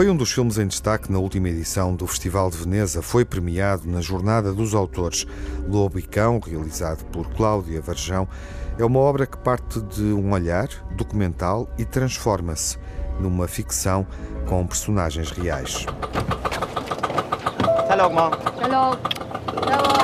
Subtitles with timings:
[0.00, 3.02] Foi um dos filmes em destaque na última edição do Festival de Veneza.
[3.02, 5.26] Foi premiado na Jornada dos Autores.
[5.68, 8.26] Lobo e Cão, realizado por Cláudia Varjão,
[8.78, 12.78] é uma obra que parte de um olhar documental e transforma-se
[13.18, 14.06] numa ficção
[14.46, 15.86] com personagens reais.
[17.78, 18.30] Até logo, mãe.
[18.46, 18.98] Até logo.
[19.56, 20.00] Até logo.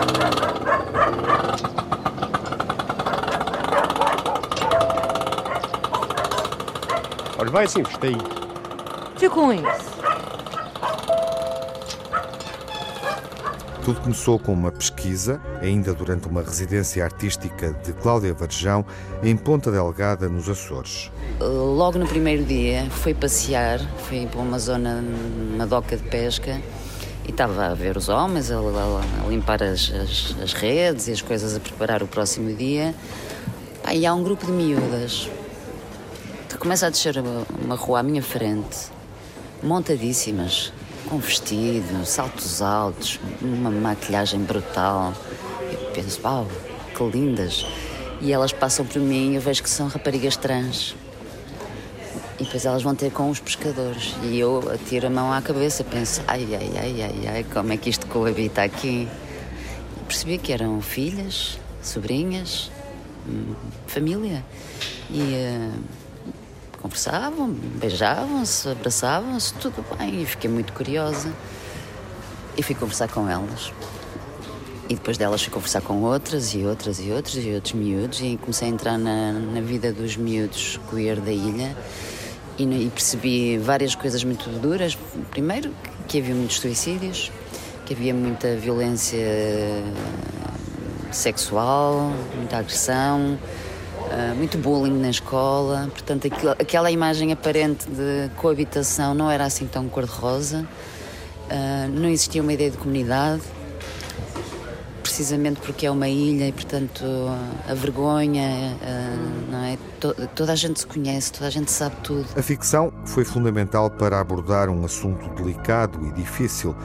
[7.38, 8.16] Olha, vai assim, vestir.
[9.16, 9.95] Fica com isso.
[13.86, 18.84] Tudo começou com uma pesquisa, ainda durante uma residência artística de Cláudia Varjão,
[19.22, 21.08] em Ponta Delgada, nos Açores.
[21.38, 23.78] Logo no primeiro dia, fui passear,
[24.08, 25.04] fui para uma zona,
[25.54, 26.60] uma doca de pesca,
[27.24, 31.12] e estava a ver os homens a, a, a limpar as, as, as, redes e
[31.12, 32.92] as coisas a preparar o próximo dia.
[33.94, 35.30] E há um grupo de miúdas
[36.48, 37.22] que começa a descer
[37.64, 38.96] uma rua à minha frente
[39.62, 40.72] montadíssimas,
[41.08, 45.14] com vestido, saltos altos, uma maquilhagem brutal.
[45.70, 46.46] Eu penso, uau,
[46.94, 47.66] que lindas.
[48.20, 50.96] E elas passam por mim e eu vejo que são raparigas trans.
[52.38, 54.14] E depois elas vão ter com os pescadores.
[54.22, 57.76] E eu atiro a mão à cabeça, penso, ai, ai, ai, ai, ai, como é
[57.76, 59.08] que isto coabita aqui?
[59.96, 62.70] E percebi que eram filhas, sobrinhas,
[63.26, 63.54] hum,
[63.86, 64.44] família.
[65.10, 65.20] E.
[65.20, 66.05] Uh,
[66.76, 70.22] conversavam, beijavam-se, abraçavam-se, tudo bem.
[70.22, 71.32] E fiquei muito curiosa.
[72.56, 73.72] E fui conversar com elas.
[74.88, 78.20] E depois delas fui conversar com outras e outras e outras e outros miúdos.
[78.20, 81.76] E comecei a entrar na, na vida dos miúdos queer da ilha.
[82.58, 84.96] E, e percebi várias coisas muito duras.
[85.30, 85.72] Primeiro,
[86.06, 87.30] que havia muitos suicídios,
[87.84, 89.18] que havia muita violência
[91.10, 93.38] sexual, muita agressão
[94.18, 99.66] ah, muito bullying na escola, portanto aquilo, aquela imagem aparente de coabitação não era assim
[99.66, 100.66] tão cor-de-rosa,
[101.50, 103.42] uh, não existia uma ideia de comunidade,
[105.16, 107.02] precisamente porque é uma ilha e portanto
[107.66, 108.76] a vergonha,
[109.50, 109.78] não é?
[110.34, 112.26] toda a gente se conhece, toda a gente sabe tudo.
[112.36, 116.76] A ficção foi fundamental para abordar um assunto delicado e difícil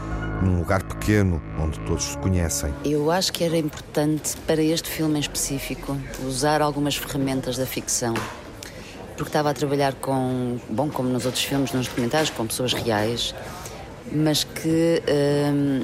[0.41, 2.73] num lugar pequeno onde todos se conhecem.
[2.85, 8.13] Eu acho que era importante para este filme em específico usar algumas ferramentas da ficção.
[9.17, 13.35] Porque estava a trabalhar com, bom, como nos outros filmes, nos documentários, com pessoas reais,
[14.09, 15.03] mas que
[15.53, 15.83] hum,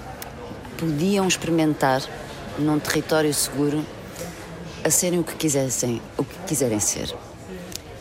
[0.77, 2.01] podiam experimentar
[2.59, 3.85] num território seguro
[4.83, 7.13] a serem o que quisessem, o que quiserem ser.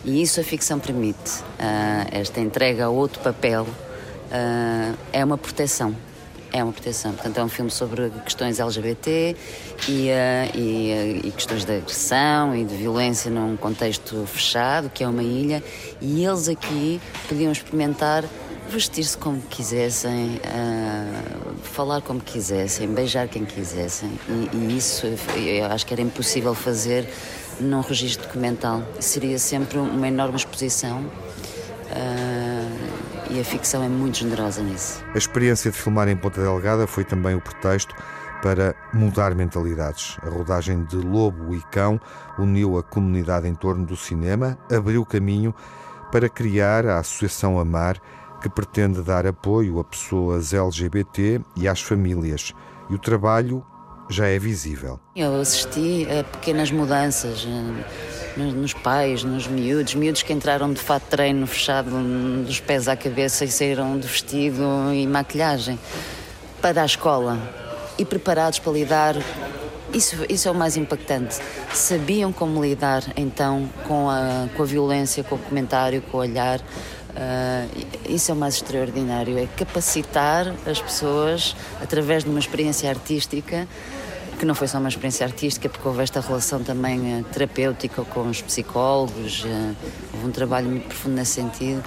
[0.05, 1.41] E isso a ficção permite.
[1.41, 5.95] Uh, esta entrega a outro papel uh, é uma proteção
[6.53, 7.13] é uma proteção.
[7.13, 9.37] Portanto, é um filme sobre questões LGBT
[9.89, 15.09] e, uh, e, e, questões de agressão e de violência num contexto fechado, que é
[15.09, 15.63] uma ilha,
[16.01, 18.25] e eles aqui podiam experimentar
[18.69, 24.11] vestir-se como quisessem, uh, falar como quisessem, beijar quem quisessem.
[24.29, 27.09] E, e, isso eu acho que era impossível fazer
[27.61, 28.83] num registro documental.
[29.01, 31.01] Seria sempre uma enorme exposição.
[31.87, 35.03] Uh, e a ficção é muito generosa nisso.
[35.15, 37.95] A experiência de filmar em Ponta Delgada foi também o pretexto
[38.43, 40.17] para mudar mentalidades.
[40.23, 42.01] A rodagem de Lobo e Cão
[42.39, 45.55] uniu a comunidade em torno do cinema, abriu caminho
[46.13, 48.01] para criar a Associação Amar,
[48.41, 52.53] que pretende dar apoio a pessoas LGBT e às famílias.
[52.89, 53.65] E o trabalho
[54.09, 55.01] já é visível.
[55.15, 61.05] Eu assisti a pequenas mudanças eh, nos pais, nos miúdos, miúdos que entraram de fato
[61.05, 61.91] treino fechado
[62.45, 65.79] dos pés à cabeça e saíram de vestido e maquilhagem
[66.61, 67.39] para a escola
[67.99, 69.17] e preparados para lidar.
[69.93, 71.37] Isso, isso é o mais impactante.
[71.73, 76.61] Sabiam como lidar então com a, com a violência, com o comentário, com o olhar.
[77.17, 83.67] Uh, isso é o mais extraordinário, é capacitar as pessoas através de uma experiência artística
[84.39, 88.29] que não foi só uma experiência artística, porque houve esta relação também uh, terapêutica com
[88.29, 89.77] os psicólogos, uh,
[90.13, 91.83] houve um trabalho muito profundo nesse sentido.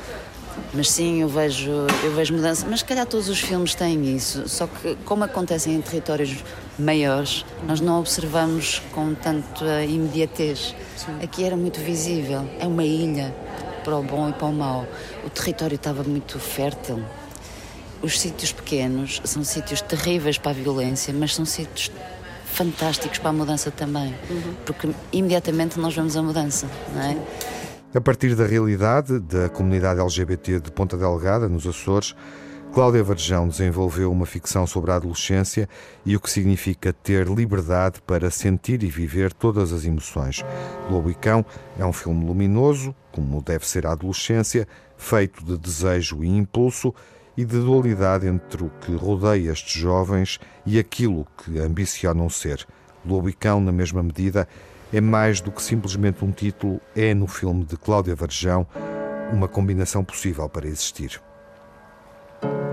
[0.74, 1.72] Mas sim, eu vejo,
[2.04, 2.66] eu vejo mudança.
[2.70, 6.44] Mas se calhar todos os filmes têm isso, só que como acontecem em territórios
[6.78, 10.76] maiores, nós não observamos com tanta imediatez.
[10.98, 11.18] Sim.
[11.24, 13.34] Aqui era muito visível, é uma ilha
[13.80, 14.86] para o bom e para o mau.
[15.26, 17.04] O território estava muito fértil.
[18.02, 21.92] Os sítios pequenos são sítios terríveis para a violência, mas são sítios
[22.46, 24.56] fantásticos para a mudança também, uhum.
[24.66, 27.18] porque imediatamente nós vemos a mudança, não é?
[27.94, 32.16] A partir da realidade da comunidade LGBT de Ponta Delgada, nos Açores,
[32.72, 35.68] Cláudia Varjão desenvolveu uma ficção sobre a adolescência
[36.06, 40.46] e o que significa ter liberdade para sentir e viver todas as emoções.
[40.90, 41.44] Lobo e Cão
[41.80, 46.94] é um filme luminoso, como deve ser a adolescência, feito de desejo e impulso
[47.36, 52.68] e de dualidade entre o que rodeia estes jovens e aquilo que ambicionam ser.
[53.04, 54.48] Lobo e Cão, na mesma medida,
[54.94, 58.68] é mais do que simplesmente um título, é, no filme de Cláudia Varjão,
[59.34, 61.20] uma combinação possível para existir.
[62.42, 62.69] Thank you.